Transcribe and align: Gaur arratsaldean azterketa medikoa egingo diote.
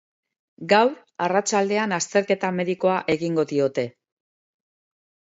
Gaur 0.69 0.93
arratsaldean 1.25 1.93
azterketa 1.97 2.49
medikoa 2.59 2.95
egingo 3.15 3.45
diote. 3.53 3.85